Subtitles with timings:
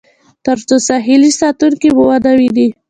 [0.45, 2.67] تر څو ساحلي ساتونکي مو ونه وویني.